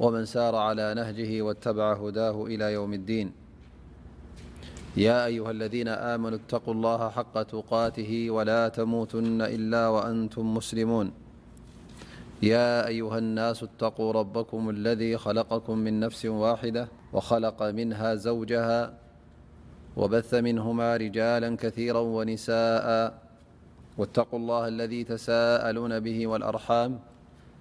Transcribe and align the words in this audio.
وم 0.00 0.24
سار 0.24 0.54
علىنهه 0.56 1.30
واتع 1.46 1.76
هداه 2.02 2.36
إ 2.48 2.50
يوايياها 5.00 5.50
الذين 5.50 5.88
آمنوااتقواالله 5.88 7.10
حق 7.10 7.36
اته 7.72 8.12
ولا 8.30 8.68
تموتن 8.68 9.42
إلا 9.42 9.88
وأنملمنيا 9.94 11.16
أيها 12.86 13.18
النا 13.18 13.50
اتقوا 13.50 14.12
ربكم 14.12 14.70
الي 14.70 15.16
خلقم 15.18 15.78
من 15.78 15.94
نس 16.04 16.26
واحدةوخلق 16.26 17.62
منها 17.62 18.14
زوجها 18.14 18.94
وبث 19.96 20.34
منهما 20.34 20.96
رجالا 20.96 21.50
كثيرا 21.62 21.98
ونساء 22.16 22.86
واتقو 23.98 24.36
اللهالذي 24.40 25.04
تسالون 25.04 26.00
به 26.00 26.26
والأرحام 26.26 26.98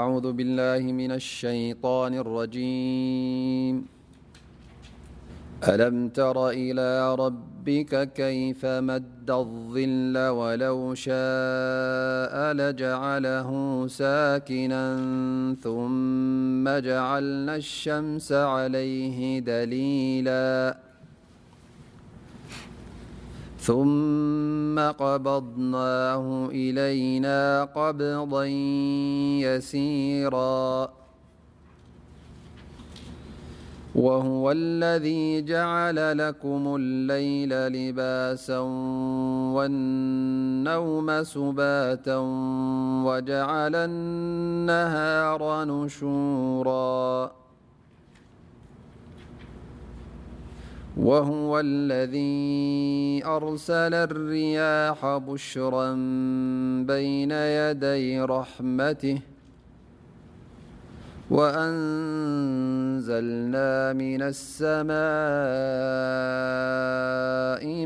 أعوذ 0.00 0.32
بالله 0.32 0.82
من 0.92 1.12
الشيطان 1.20 2.12
الرجيم 2.24 3.74
ألم 5.68 6.08
تر 6.08 6.48
إلى 6.48 7.14
ربك 7.14 7.92
كيف 8.16 8.62
مد 8.66 9.28
الظل 9.28 10.16
ولو 10.16 10.78
شاء 10.96 12.34
لجعله 12.58 13.48
ساكنا 14.00 14.84
ثم 15.64 16.64
جعلنا 16.88 17.54
الشمس 17.56 18.32
عليه 18.32 19.38
دليلا 19.38 20.48
ثم 23.62 24.78
قبضناه 24.78 26.46
إلينا 26.52 27.64
قبضا 27.64 28.44
يسيرا 29.46 30.88
وهو 33.94 34.52
الذي 34.52 35.42
جعل 35.42 36.18
لكم 36.18 36.74
الليل 36.80 37.48
لباسا 37.50 38.58
والنوم 39.54 41.22
سباةا 41.22 42.18
وجعل 43.04 43.74
النهار 43.74 45.64
نشورا 45.64 47.32
وهو 50.96 51.60
الذي 51.64 53.22
أرسل 53.26 53.94
الرياح 53.94 55.06
بشرا 55.06 55.92
بين 56.86 57.30
يدي 57.30 58.20
رحمته 58.20 59.20
وأنزلنا 61.30 63.92
من 63.92 64.22
السماء 64.22 64.96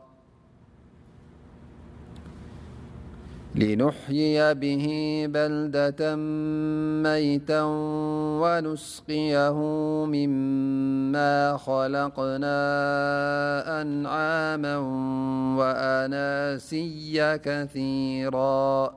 لنحيي 3.59 4.53
به 4.55 4.85
بلدة 5.35 6.01
ميتا 7.11 7.61
ونسقيه 8.41 9.53
مما 10.15 11.57
خلقنا 11.57 12.51
أنعاما 13.81 14.77
وأناسي 15.59 17.39
كثيرا 17.45 18.93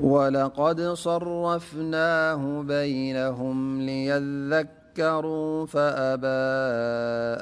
ولقد 0.00 0.80
صرفناه 0.82 2.62
بينهم 2.62 3.80
ليذك 3.80 4.79
كروا 4.96 5.66
فأبا 5.66 6.42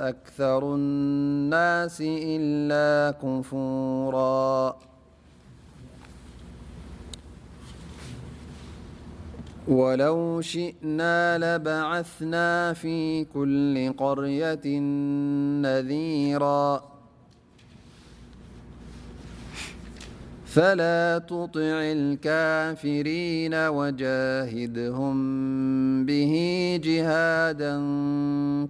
أكثر 0.08 0.74
الناس 0.74 2.02
إلا 2.06 3.18
كفورا 3.22 4.76
ولو 9.68 10.40
شئنا 10.40 11.38
لبعثنا 11.38 12.72
في 12.72 13.24
كل 13.24 13.92
قرية 13.92 14.68
نذيرا 15.64 16.97
فلا 20.58 21.18
تطع 21.18 21.78
الكافرين 21.98 23.54
وجاهدهم 23.54 25.14
به 26.06 26.34
جهادا 26.84 27.74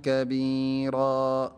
كبيرا 0.02 1.57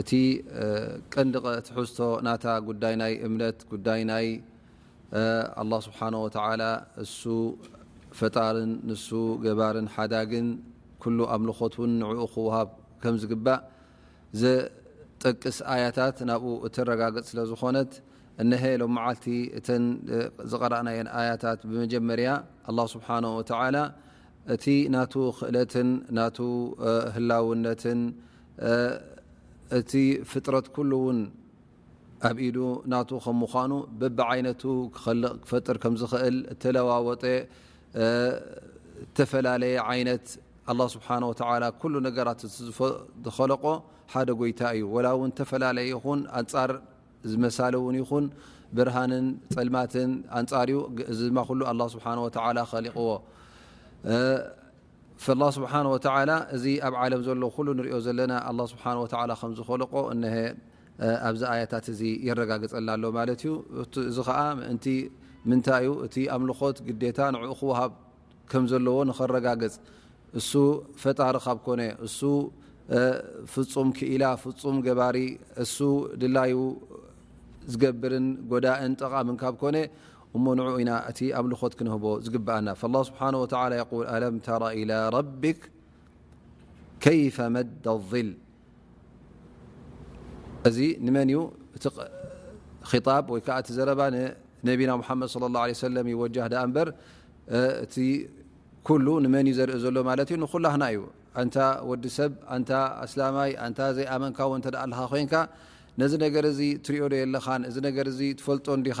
እቲ 0.00 0.10
ቀንዲትሕዝቶ 1.12 1.98
ናታ 2.26 2.44
ጉዳይ 2.68 2.94
ናይ 3.02 3.14
እምነት 3.26 3.58
ጉዳይ 3.72 4.00
ናይ 4.12 4.26
له 5.70 5.78
ስብሓه 5.86 6.08
እሱ 7.02 7.20
ፈጣርን 8.18 8.72
ንሱ 8.88 9.08
ገባርን 9.44 9.86
ሓዳግን 9.94 10.48
ኩل 11.02 11.18
ኣምልኾት 11.36 11.74
ን 11.88 11.92
ንዕኡ 12.02 12.20
ክውሃብ 12.34 12.68
ከም 13.02 13.14
ዝግባእ 13.22 13.60
ዘጠቅስ 14.40 15.58
ኣያታት 15.74 16.16
ናብኡ 16.30 16.44
እተረጋገፅ 16.66 17.24
ስለ 17.30 17.38
ዝኾነት 17.50 17.92
እሀ 18.42 18.62
ሎ 18.80 18.84
መዓልቲ 18.96 19.26
እተ 19.58 19.68
ዝቀረአናየን 20.52 21.08
ኣያታት 21.20 21.60
ብመጀመርያ 21.68 22.30
ه 22.76 22.78
ስብሓه 22.94 23.88
እቲ 24.54 24.66
ናቱ 24.94 25.14
ክእለትን 25.38 25.88
ና 26.16 26.22
ህላውነት 27.14 27.82
እቲ 29.76 29.92
ፍጥረት 30.30 30.66
كل 30.76 30.92
ን 31.16 31.18
ኣብ 32.28 32.36
ኢዱ 32.46 32.58
ና 32.92 33.02
ከም 33.24 33.36
ምዃኑ 33.42 33.72
በብ 34.00 34.18
عይነቱ 34.30 34.62
ፈጥር 35.50 35.76
ከ 35.82 35.86
ዝእል 36.00 36.36
ተለዋወጠ 36.62 37.24
ፈላለየ 39.32 39.76
ይነት 40.00 40.26
لله 40.74 40.86
ስحه 40.94 41.22
و 41.30 41.32
ل 41.92 42.06
ነራት 42.06 42.40
ዝኸለቆ 43.24 43.64
ሓደ 44.12 44.28
ጎይታ 44.40 44.60
እዩ 44.76 44.84
وላ 44.94 45.06
ፈላለየ 45.50 45.92
ን 46.18 46.20
ንጻር 46.44 46.70
ዝመሳለ 47.30 47.74
ውን 47.84 47.96
ይኹን 48.02 48.26
ብርሃን 48.76 49.12
ፅልማትን 49.54 50.10
أንጻር 50.38 50.68
ዚ 51.18 51.20
له 51.80 51.86
ስه 51.94 52.16
و 52.26 52.28
ኸሊقዎ 52.70 53.08
ላه 55.40 55.48
ስብሓን 55.56 55.86
ወተላ 55.92 56.30
እዚ 56.54 56.64
ኣብ 56.86 56.94
ዓለም 57.02 57.20
ዘሎ 57.26 57.42
ኩሉ 57.56 57.66
እንሪኦ 57.74 57.96
ዘለና 58.06 58.32
ኣ 58.38 58.52
ስብሓ 58.72 58.84
ወላ 59.00 59.32
ከም 59.40 59.52
ዝኸለቆ 59.58 59.92
እሀ 60.14 60.36
ኣብዚ 61.28 61.42
ኣያታት 61.52 61.86
እዚ 61.92 62.00
ይረጋግፀልና 62.28 62.90
ሎ 63.02 63.04
ማለት 63.18 63.40
እዩ 63.42 63.50
እዚ 64.10 64.16
ከዓ 64.28 64.38
ምእንቲ 64.58 64.86
ምንታይ 65.48 65.82
ዩ 65.86 65.88
እቲ 66.06 66.16
ኣምልኾት 66.34 66.76
ግዴታ 66.88 67.18
ንዕኡኹ 67.34 67.60
ውሃብ 67.70 67.92
ከም 68.50 68.62
ዘለዎ 68.70 68.96
ንኸረጋገፅ 69.10 69.74
እሱ 70.38 70.50
ፈጣሪ 71.02 71.36
ካብ 71.44 71.58
ኮነ 71.66 71.80
እሱ 72.06 72.20
ፍፁም 73.52 73.88
ክኢላ 73.98 74.24
ፍፁም 74.42 74.76
ገባሪ 74.86 75.16
እሱ 75.64 75.76
ድላዩ 76.20 76.52
ዝገብርን 77.72 78.26
ጎዳእን 78.50 78.92
ጠቓምን 79.02 79.36
ካብ 79.42 79.54
ኮነ 79.62 79.76
እ 80.36 80.40
ን 80.58 80.66
ኢና 80.82 80.90
እቲ 81.10 81.20
ኣምልኾት 81.38 81.72
ክንህቦ 81.78 82.04
ዝግብኣና 82.24 82.68
لله 82.92 83.02
ስه 83.10 84.16
ለምተ 84.22 84.48
إلى 84.80 84.96
رቢ 85.16 85.42
ይፈ 87.22 87.36
መد 87.54 87.70
لظል 87.86 88.28
እዚ 90.68 90.78
መ 91.16 91.18
ዩ 91.34 91.38
እ 92.94 92.98
ወይ 93.34 93.40
እ 93.70 93.72
ዘረ 93.78 93.90
ነቢና 94.68 94.90
ድ 95.20 95.24
ص 95.34 95.36
ه 95.84 96.42
عه 96.58 96.66
በር 96.76 96.88
እ 99.28 99.30
መን 99.34 99.44
ዩ 99.50 99.52
ዘርኢ 99.58 99.72
ዘሎ 99.84 99.96
ማ 100.08 100.12
ዩ 100.32 100.36
ንኩላና 100.42 100.82
እዩ 100.92 100.98
ወዲሰብ 101.88 102.32
ኣላይ 102.54 103.50
ዘይመን 103.98 104.30
ለ 104.76 105.06
ኮን 105.08 105.32
ነዚ 106.00 106.12
ነገር 106.24 106.44
ትሪኦ 106.86 107.04
የለኻ 107.20 107.46
ነ 107.62 107.64
ትፈልጦ 108.38 108.66
ዲኻ 108.88 109.00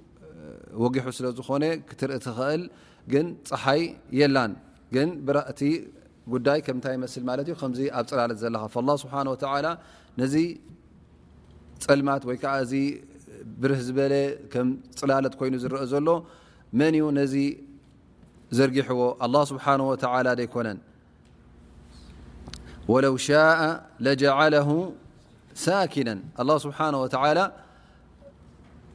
ወጊ 0.83 0.95
ስለዝኾነ 1.17 1.63
ክትርኢ 1.89 2.17
ትኽእል 2.25 2.61
ግን 3.11 3.27
ፀሓይ 3.49 3.81
የላን 4.19 4.53
ግን 4.95 5.09
እቲ 5.51 5.61
ጉዳይ 6.33 6.59
ከምንታይ 6.65 6.93
ይመስል 6.97 7.23
ማለት 7.29 7.45
እዩ 7.49 7.55
ከምዚ 7.61 7.79
ኣብ 7.99 8.05
ፅላለት 8.11 8.37
ዘለካ 8.43 8.63
ه 8.75 8.97
ስብሓ 9.03 9.15
ነዚ 10.21 10.33
ፀልማት 11.85 12.23
ወይከዓ 12.29 12.53
እዚ 12.63 12.73
ብርህ 13.61 13.79
ዝበለ 13.87 14.13
ከም 14.53 14.67
ፅላለት 14.99 15.33
ኮይኑ 15.39 15.53
ዝረአ 15.63 15.85
ዘሎ 15.93 16.07
መን 16.79 16.93
እዩ 16.99 17.05
ነዚ 17.19 17.35
ዘርጊሕዎ 18.57 19.01
ه 19.23 19.33
ስብሓه 19.51 20.37
ይኮነን 20.45 20.79
ለው 23.05 23.13
ሻء 23.27 23.61
ለለ 24.05 24.55
ሳኪነን 25.63 26.19
ስብሓ 26.65 26.77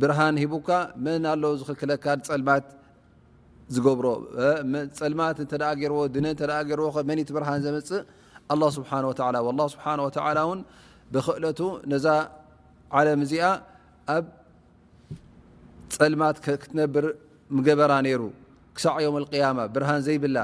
ብርሃን 0.00 0.36
ሂቡካ 0.42 0.68
መን 1.04 1.24
ኣለው 1.32 1.52
ዝክለካፀልማት 1.60 2.66
ዝገብሮፀልማት 3.74 5.38
ርዎ 5.92 6.00
ነ 6.24 6.32
ርዎ 6.80 6.88
መቲ 7.10 7.28
ብርሃን 7.36 7.60
ዘመፅእ 7.66 8.02
ه 8.50 8.68
ስ 8.74 8.78
ه 9.84 10.06
ስብه 10.08 10.52
ብክእለቱ 11.12 11.60
ነዛ 11.90 12.06
ለም 13.06 13.20
እዚኣ 13.26 13.44
ኣብ 14.14 14.24
ፀልማት 15.94 16.36
ትነብር 16.62 17.04
ገበራ 17.66 17.92
ይሩ 18.12 18.22
ክሳዕ 18.76 18.96
ዮም 19.04 19.16
ያ 19.42 19.46
ብርሃን 19.74 20.00
ዘይብላ 20.06 20.38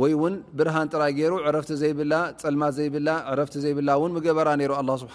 ወይን 0.00 0.34
ብርሃን 0.58 0.86
ጥራይ 0.92 1.12
ገይሩ 1.18 1.32
ዕረፍቲ 1.46 1.70
ዘይብላፀማት 1.82 2.72
ዘይብላረፍ 2.78 3.48
ዘይብላ 3.64 3.88
በራ 4.38 4.48
ሩ 4.68 4.72
ه 4.78 4.98
ስብሓ 5.04 5.14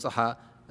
ፅሖ 0.01 0.29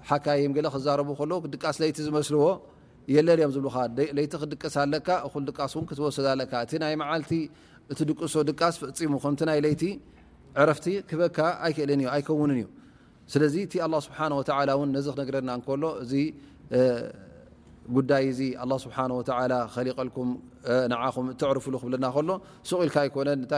ሓካይ 0.09 0.41
ክዛረቡ 0.77 1.09
ድቃስ 1.55 1.77
ለይቲ 1.83 1.97
ዝመስልዎ 2.07 2.45
የለ 3.15 3.29
ዮም 3.43 3.53
ዝብ 3.57 3.65
ለይቲ 4.17 4.33
ክድቀስ 4.43 4.75
ኣለካ 4.83 5.09
ቃስ 5.59 5.73
ክትወሰዝ 5.91 6.27
ለካ 6.41 6.53
እቲ 6.67 6.73
ናይ 6.83 6.95
መዓልቲ 7.03 7.33
እቲ 7.93 7.99
ድቅሶ 8.11 8.35
ድቃስ 8.51 8.75
ፈፂሙ 8.83 9.13
ከቲ 9.25 9.41
ይ 9.59 9.61
ለይቲ 9.67 9.83
ዕረፍቲ 10.63 10.87
ክህበካ 11.09 11.39
ኣይክእልን 11.67 12.01
እዩ 12.05 12.09
ኣይከውን 12.15 12.51
እዩ 12.57 12.65
ስለዚ 13.33 13.55
እቲ 13.67 13.73
ه 13.85 13.97
ስብሓ 14.07 14.19
ነዚ 14.95 15.07
ክነግረና 15.15 15.51
ሎ 15.83 15.85
ጉዳይ 17.97 18.25
እዚ 18.33 18.41
ስብሓ 18.85 18.97
ከሊቀልኩም 19.75 20.29
ንኹ 20.93 21.15
ተዕርፍሉ 21.41 21.75
ክብለና 21.83 22.07
ከሎ 22.15 22.31
ስቁኢልካ 22.69 22.97
ይኮነን 23.09 23.41
ታ 23.51 23.55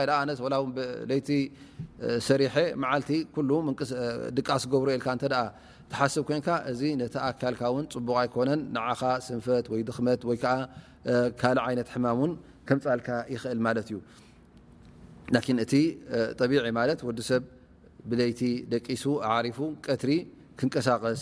ለይቲ 1.09 1.29
ሰሪሐ 2.27 2.55
መዓልቲ 2.83 3.09
ድቃስገብሩ 4.37 4.87
ልካ 4.99 5.07
ተሓስብ 5.91 6.23
ኮንካ 6.29 6.47
እዚ 6.71 6.81
ነተኣካልካ 7.01 7.61
ን 7.83 7.85
ፅቡቃ 7.95 8.15
ኣይኮነን 8.23 8.59
ንዓኻ 8.75 9.01
ስንፈት 9.27 9.65
ወይ 9.73 9.81
ድኽመት 9.89 10.21
ወይ 10.29 10.37
ካልእ 11.41 11.61
ዓይነት 11.67 11.89
ሕማምን 11.93 12.31
ከምፃልካ 12.69 13.07
ይኽእል 13.33 13.59
ማለት 13.67 13.87
እዩ 13.91 13.97
እቲ 15.65 15.73
ቢ 16.49 16.53
ማለት 16.79 16.99
ወዲሰብ 17.09 17.43
ብለይቲ 18.11 18.41
ደቂሱ 18.73 19.03
ኣሪፉ 19.35 19.57
ቀትሪ 19.87 20.11
ክንቀሳቀስ 20.59 21.21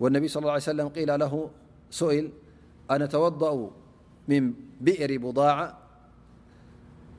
والنبي 0.00 0.28
صلى 0.28 0.46
اه 0.46 0.50
عليه 0.50 0.62
وسلم 0.62 0.88
قيل 0.88 1.18
له 1.20 1.50
سئل 1.90 2.30
أنتوضأ 2.90 3.70
من 4.28 4.52
بئر 4.80 5.10
بضاع 5.18 5.78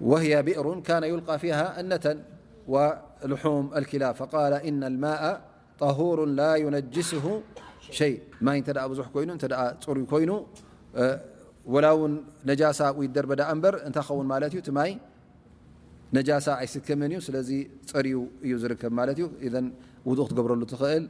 وهي 0.01 0.43
بئر 0.43 0.79
كان 0.79 1.03
يلقى 1.03 1.39
فيها 1.39 1.79
أنة 1.79 2.23
ولحوم 2.67 3.71
الكلاب 3.75 4.15
فقال 4.15 4.53
إن 4.53 4.83
الماء 4.83 5.41
طهور 5.79 6.25
لا 6.25 6.55
ينجسه 6.55 7.41
شيء 7.89 8.21
نت 8.41 8.69
بح 8.69 9.07
ين 9.15 9.37
ري 9.89 10.05
كين 10.05 10.31
ولاون 11.65 12.11
نجاسة 12.45 12.91
ويدربد 12.91 13.41
بر 13.61 13.87
نت 13.87 14.11
ون 14.11 14.49
تم 14.67 14.79
نجاسة 16.13 16.51
أيسكمن 16.59 17.11
ي 17.11 17.17
لي 17.93 18.13
ر 18.55 18.71
ركب 18.71 18.93
ذ 18.99 19.71
وض 20.09 20.19
تقبرل 20.29 20.61
تل 20.71 21.09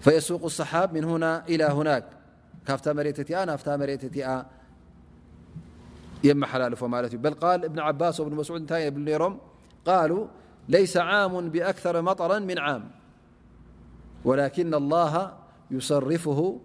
فيسوق 0.00 0.44
الصحاب 0.44 0.92
من 0.94 1.04
هنا 1.04 1.44
إلى 1.48 1.64
هناك 1.64 2.04
كفتمرتتفت 2.66 3.68
مرتت 3.68 4.44
يمحلالفمال 6.24 7.16
بل 7.16 7.34
قال 7.34 7.64
ابن 7.64 7.78
عباس 7.78 8.20
وابن 8.20 8.34
مسعود 8.36 8.66
بنيرم 8.72 9.38
قالوا 9.86 10.26
ليس 10.68 10.96
عام 10.96 11.48
بأكثر 11.48 12.02
مطرا 12.02 12.38
من 12.38 12.58
عام 12.58 12.90
ولكن 14.24 14.74
الله 14.74 15.34
يصرفه 15.70 16.60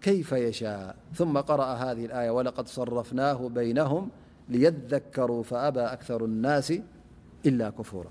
كيف 0.00 0.32
يشاء 0.32 0.96
ثم 1.14 1.38
قرأ 1.38 1.64
هذه 1.64 2.06
الآية 2.06 2.30
ولقد 2.30 2.68
صرفناه 2.68 3.48
بينهم 3.48 4.08
ليذكروا 4.48 5.42
فأبى 5.42 5.80
أكثر 5.80 6.24
الناس 6.24 6.72
إلا 7.46 7.70
كفورا 7.70 8.10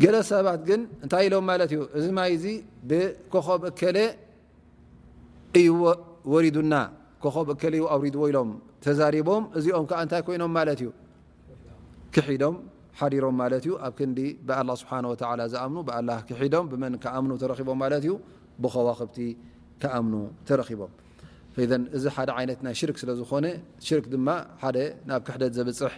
ይ 0.00 0.08
ل 0.14 0.16
ሰባት 0.30 0.60
ግን 0.68 0.80
እታይ 1.04 1.22
ኢሎም 1.28 1.48
ዩ 1.76 1.80
እዚ 1.96 2.04
ይ 2.52 2.56
ብክخብ 2.88 3.60
እከለ 3.70 3.96
እዩرና 5.60 6.74
ከኸብ 7.22 7.48
ዩ 7.80 7.84
ኣውሪ 7.94 8.06
ወኢሎም 8.22 8.50
ቦም 9.28 9.42
እዚኦም 9.58 9.86
ይኖም 10.36 10.54
ክሒዶም 12.14 12.56
ዲሮም 13.12 13.38
ዩ 13.66 13.74
ኣብ 13.86 13.92
ክዲ 13.98 14.18
ብ 14.48 14.74
ስ 14.80 14.84
ክዶም 16.40 16.66
ቦም 17.68 17.82
ዩ 18.08 18.12
ብከዋክብቲ 18.62 19.18
ከኣ 19.82 19.96
ረኺቦም 20.60 20.90
እዚ 21.96 22.04
ይት 22.16 22.62
ይ 22.80 22.84
ርክ 22.90 22.98
ለዝኾነ 23.10 23.46
ሽር 23.86 24.00
ድማ 24.14 24.28
ናብ 25.08 25.20
ክሕደት 25.26 25.52
ዘብፅሕ 25.58 25.94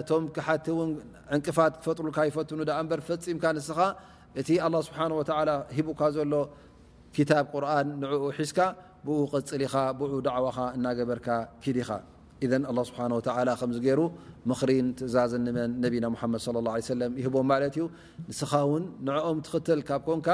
እቶም 0.00 0.24
ሓቲ 0.46 0.66
ዕንቅፋት 1.34 1.72
ክፈጥሩልካ 1.80 2.18
ይፈትኑ 2.30 2.58
ኣ 2.76 2.78
እበር 2.86 3.00
ፈፂምካ 3.06 3.44
ንስኻ 3.58 3.78
እቲ 4.40 4.48
ስሓ 4.88 4.98
ሂቡካ 5.76 6.02
ዘሎ 6.16 6.34
ታብ 7.30 7.46
ቁርን 7.52 7.88
ንዕኡ 8.02 8.22
ሒዝካ 8.38 8.58
ብኡ 9.06 9.18
ቅፅሊኻ 9.34 9.74
ብኡ 9.98 10.10
ዕዋኻ 10.38 10.58
እናገበርካ 10.76 11.28
ክዲኻ 11.62 11.88
እ 12.44 12.48
ስሓ 12.90 12.98
ከገይሩ 13.62 14.00
ምሪን 14.50 14.86
ትእዛዝንመ 14.98 15.56
ነቢና 15.84 16.06
ድ 16.16 16.68
ه 16.74 17.16
ይህቦም 17.20 17.46
ማለ 17.52 17.62
ዩ 17.78 17.86
ንስኻ 18.30 18.52
ን 18.82 18.84
ንኦም 19.06 19.38
ል 19.78 19.82
ካብ 19.88 20.00
ኮንካ 20.08 20.28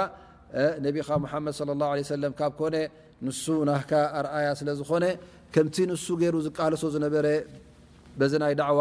ቢኻ 0.97 1.09
ድ 2.21 2.25
ካብ 2.41 2.53
ኮ 2.61 2.63
ንሱ 3.27 3.45
ና 3.69 3.73
ኣኣያ 4.19 4.47
ስለዝኾነ 4.61 5.05
ከምቲ 5.55 5.77
ንሱ 5.91 6.05
ገይሩ 6.23 6.37
ዝቃለሶ 6.47 6.83
ዝነበረ 6.95 7.27
ዚ 8.31 8.41
ናይ 8.43 8.55
ዕዋ 8.73 8.81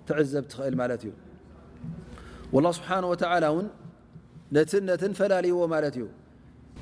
ትዕዘብ 0.06 0.44
ትኽእል 0.52 0.74
ማ 0.80 0.82
እዩ 0.92 1.10
ነንነ 4.86 5.10
ፈላዩዎዩ 5.18 6.06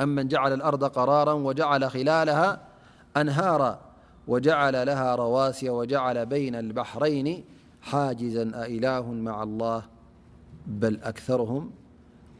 أمن 0.00 0.28
جعل 0.28 0.52
الأرض 0.52 0.84
قرارا 0.84 1.32
وجعل 1.32 1.90
خلالها 1.90 2.60
أنهارا 3.16 3.78
وجعل 4.28 4.86
لها 4.86 5.14
رواسي 5.14 5.70
و 5.70 5.84
جعل 5.84 6.26
بين 6.26 6.54
البحرين 6.54 7.44
حاجزا 7.82 8.42
أإله 8.54 9.12
مع 9.12 9.42
الله 9.42 9.82
بل 10.66 11.00
أكثرهم 11.02 11.70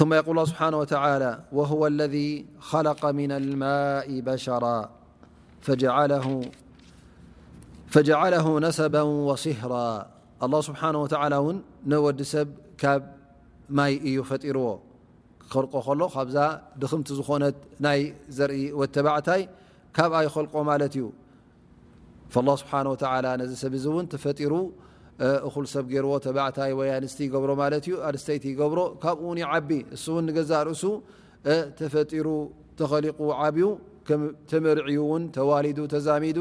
ث 0.00 0.02
يقል 0.18 0.38
ه 0.38 0.42
ስብحنه 0.50 0.76
ولى 0.82 1.32
وهو 1.58 1.82
الذي 1.94 2.30
خلق 2.70 3.02
من 3.20 3.30
المء 3.40 4.08
بشራ 4.28 4.64
فجعله 8.04 8.48
ነሰب 8.66 8.94
وصهራ 9.28 9.72
الله 10.44 10.60
ስه 10.68 10.84
و 11.46 11.48
ን 11.90 11.92
ወዲ 12.06 12.20
ሰብ 12.32 12.48
ካብ 12.82 13.02
ማይ 13.76 13.92
እዩ 14.08 14.16
ፈጢርዎ 14.30 14.66
ልቆ 15.64 15.74
ሎ 16.00 16.02
ካብዛ 16.14 16.36
ድምቲ 16.80 17.08
ዝኾነ 17.18 17.44
ናይ 17.84 18.00
ዘርኢ 18.38 18.58
ወባዕታይ 18.80 19.42
ካብ 19.96 20.10
ይልቆ 20.26 20.54
ማለት 20.70 20.92
እዩ 20.96 21.04
فلله 22.32 22.54
ስه 22.60 22.72
و 22.86 23.18
ነዚ 23.40 23.52
ሰብ 23.64 23.72
እ 23.80 23.82
ን 24.02 24.06
ፈጢሩ 24.24 24.52
ሰብ 25.72 25.86
ዎ 25.94 26.12
ተባታ 26.26 26.58
ወ 26.78 26.84
ስ 27.14 27.28
ሮ 27.48 27.50
ስተይቲ 28.22 28.44
ሮ 28.76 28.80
ካብኡ 29.02 29.26
ዓቢ 29.54 29.70
እ 29.94 30.44
ዛ 30.50 30.52
ርእሱ 30.68 30.84
ተፈሩ 31.78 32.26
ተኸሊቁ 32.78 33.18
ብ 33.56 33.60
ተመር 34.50 34.78
ን 35.20 35.22
ተዋሊ 35.36 35.66
ተዛሚዱ 35.94 36.38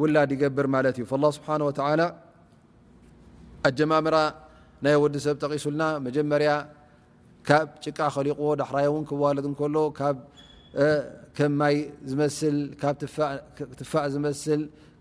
ውላድ 0.00 0.30
ይገብር 0.34 0.66
ማ 0.74 0.82
ዩ 1.02 1.06
ኣጀማም 3.68 4.06
ይ 4.86 4.94
ወዲሰብ 5.02 5.36
ጠቂሱና 5.42 5.82
መጀመርያ 6.06 6.50
ካብ 7.48 7.66
ጭቃ 7.84 7.98
ከሊዎ 8.14 8.40
ዳራይ 8.60 8.86
ክዋለ 9.10 9.38
እሎ 9.66 9.76
ትፋእ 13.80 14.08
ዝመስል 14.14 14.62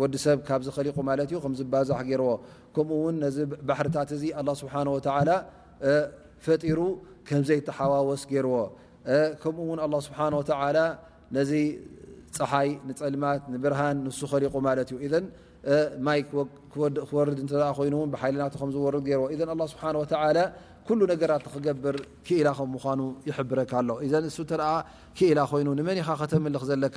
ወዲሰብ 0.00 0.38
ካብ 0.48 0.60
ሊቁ 0.86 0.96
ማዩ 1.00 1.64
ባዛሕ 1.72 1.96
ዎ 2.12 2.30
ከምኡውን 2.76 3.16
ነዚ 3.24 3.36
ባሕርታት 3.68 4.10
እዚ 4.16 4.24
ስ 4.60 4.62
ፈጢሩ 6.44 6.78
ከምዘይተሓዋወስ 7.28 8.22
ገይርዎ 8.32 8.54
ከምኡውን 9.42 9.78
ስ 10.06 10.08
ነዚ 11.36 11.52
ፀሓይ 12.36 12.68
ንፀልማት 12.88 13.42
ንብርሃን 13.54 13.96
ን 14.06 14.10
ሊቁ 14.44 14.54
ማ 14.66 14.68
ዩ 14.92 15.08
ማይ 16.06 16.20
ክወርድ 17.12 17.38
ይኑ 17.80 17.94
ሓይልና 18.20 18.44
ዝርድ 18.76 19.06
ዎ 19.24 19.64
ስ 19.72 19.74
ኩሉ 20.88 21.00
ነገራት 21.10 21.44
ክገብር 21.52 21.96
ክኢላ 22.26 22.48
ከም 22.56 22.68
ምኑ 22.74 23.00
ይብረካ 23.28 23.72
ኣሎ 23.80 23.88
ንሱ 24.26 24.36
ተ 24.50 24.54
ክኢላ 25.18 25.38
ኮይኑ 25.50 25.68
ንመኻ 25.78 26.00
ከተምልኽ 26.20 26.62
ዘለካ 26.68 26.96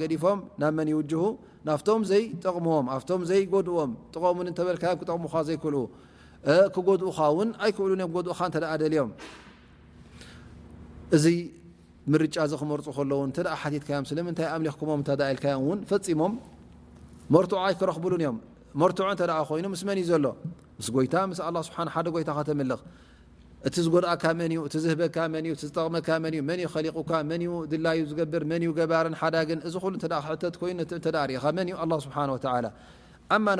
ገዲፎም 0.00 0.38
ናብ 0.60 0.72
መን 0.78 0.88
ይውጅሁ 0.92 1.24
ናፍቶም 1.68 2.00
ዘይጠቕምዎም 2.10 2.86
ኣፍቶም 2.94 3.20
ዘይ 3.30 3.42
ጎድእዎም 3.52 3.92
ጥቀሙን 4.14 4.46
ተበልዮም 4.58 4.98
ክጠቕሙካ 5.02 5.34
ዘይክል 5.48 5.76
ክጎድኡኻ 6.74 7.18
እውን 7.32 7.50
ኣይክእሉ 7.64 7.90
እዮም 7.98 8.10
ድኡ 8.26 8.38
እ 8.74 8.78
ደልዮም 8.82 9.10
እዚ 11.16 11.24
ምርጫ 12.12 12.34
እዚ 12.46 12.52
ክመርፁ 12.62 12.86
ከለውን 12.96 13.30
ተ 13.36 13.38
ሓትትካዮም 13.60 14.06
ስለምንታይ 14.10 14.48
ኣምሊኽኩሞም 14.56 15.00
ኢልካዮም 15.34 15.60
እውን 15.64 15.78
ፈፂሞም 15.92 16.32
መርትዖ 17.36 17.56
ኣይክረኽብሉን 17.66 18.22
እዮም 18.24 18.38
መርትዖ 18.82 19.04
ኮይኑ 19.50 19.66
ምስ 19.74 19.82
መን 19.90 19.98
እዩ 20.02 20.06
ዘሎ 20.12 20.26
ምስ 20.80 20.88
ይታ 21.06 21.14
ምስ 21.32 21.40
ስ 21.66 21.70
ሓደ 21.94 22.06
ጎይታ 22.16 22.30
ኸተመልኽ 22.40 22.80
እቲ 23.68 23.76
ዝድኣካእዝዝጠቕመሊቁ 23.84 25.68
ድላዩ 27.72 27.98
ዝገብርገባርግይ 28.10 29.54
ስኣ 32.06 32.16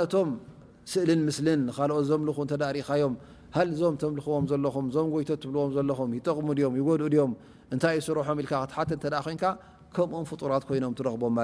ነቶም 0.00 0.28
ስእልን 0.92 1.20
ምስ 1.28 1.38
ኦት 1.96 2.04
ዘምልኹ 2.08 2.36
ኻዮምሃዞም 2.88 3.14
ምልዎም 4.16 4.44
ኹምዞይልዎም 4.74 5.92
ኹም 6.00 6.10
ይቕሙምይ 6.18 6.64
ምይ 6.72 6.80
ስርሖከምም 8.06 10.24
ፍጡራት 10.30 10.64
ይኖም 10.78 10.94
ረክቦም 11.08 11.36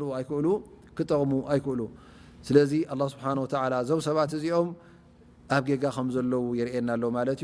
ዩ 0.00 0.02
ኣክጠቕሙ 0.20 1.30
ኣይክእሉ 1.54 1.80
ስለዚ 2.48 2.72
ስሓ 3.14 3.24
ዞ 3.88 3.90
ሰባት 4.08 4.30
እዚኦም 4.38 4.68
ኣብ 5.56 5.62
ጌጋ 5.70 5.84
ከምዘለዉ 5.96 6.42
የርእና 6.58 6.88
ኣሎ 6.96 7.02
ማት 7.16 7.28
እዩ 7.32 7.42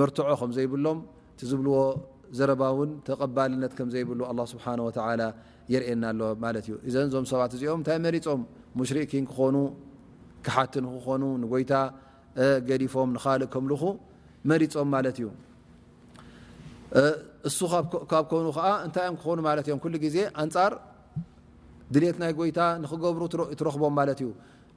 መርትዖ 0.00 0.24
ከም 0.40 0.50
ዘይብሎም 0.56 0.98
ቲ 1.38 1.40
ዝብልዎ 1.50 1.76
ዘረባውን 2.38 2.90
ተቀባልነት 3.08 3.72
ከም 3.78 3.88
ዘይብሉ 3.94 4.20
ه 4.28 4.32
ስብሓ 4.52 4.66
የርእየና 5.72 6.04
ኣሎ 6.12 6.20
ማለት 6.44 6.64
እዩ 6.68 6.74
እዘ 6.88 6.94
እዞም 7.08 7.24
ሰባት 7.30 7.52
እዚኦም 7.56 7.80
እታይ 7.84 7.98
መሪፆም 8.06 8.40
ሙሽርኪን 8.78 9.24
ክኾኑ 9.30 9.56
ክሓቲ 10.46 10.72
ንክኾኑ 10.84 11.22
ንጎይታ 11.42 11.72
ገዲፎም 12.68 13.08
ንኻልእ 13.16 13.46
ከምልኹ 13.54 13.82
መሪፆም 14.50 14.88
ማለት 14.94 15.16
እዩ 15.20 15.26
እሱ 17.48 17.58
ካብ 18.10 18.24
ኑ 18.44 18.46
ከ 18.56 18.60
እንታይም 18.86 19.14
ክኾኑ 19.22 19.38
ማለት 19.48 19.64
እዮም 19.68 19.78
ኩሉ 19.84 19.94
ዜ 20.14 20.16
ኣንፃር 20.44 20.72
ድሌት 21.94 22.16
ናይ 22.22 22.32
ጎይታ 22.38 22.60
ንክገብሩ 22.84 23.22
ትረኽቦም 23.58 23.94
ማለት 24.00 24.18
እዩ 24.24 24.28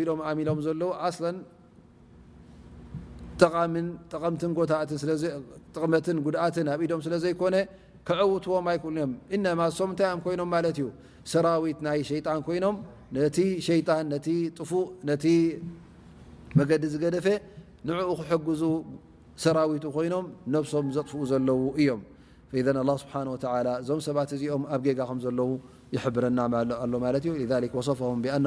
ይ 0.00 0.04
ሎም 0.08 0.40
ሎም 0.80 1.36
ት 3.40 3.42
ጉድኣት 4.58 4.90
ኣ 5.76 5.78
ኢዶም 6.84 7.00
ለኮነ 7.28 7.54
ክعውትዎም 8.08 8.64
ም 9.08 9.10
ታ 9.98 10.00
ይኖም 10.34 10.52
ዩ 10.82 10.84
ሰራት 11.32 11.78
ናይ 11.86 12.00
ጣ 12.26 12.28
ይኖም 12.56 12.76
ነቲ 13.14 13.36
ጣ 13.86 13.88
ፉእ 14.70 14.86
መገዲ 16.58 16.82
ዝገደፈ 16.92 17.26
ንعኡ 17.88 18.08
ክግዙ 18.30 18.62
ሰራ 19.42 19.58
ኮይኖም 19.96 20.24
ነብሶም 20.54 20.86
ዘጥፍኡ 20.96 21.20
ዘለዉ 21.30 21.60
እዮም 21.80 22.00
له 22.88 22.94
ስ 23.02 23.04
ዞም 23.88 23.98
ሰባት 24.06 24.28
እዚኦም 24.36 24.62
ኣብ 24.76 24.80
ጌ 24.86 24.88
ለ 25.38 25.40
يብረና 25.96 26.38
لذ 26.70 26.76
صه 27.86 28.00
نه 28.24 28.34
ن 28.44 28.46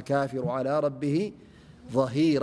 لكሩ 0.00 0.44
على 0.56 0.72
ربه 0.86 1.16
ظهير 1.96 2.42